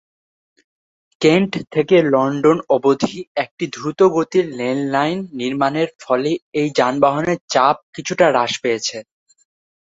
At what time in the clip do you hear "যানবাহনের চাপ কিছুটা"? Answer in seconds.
6.77-8.25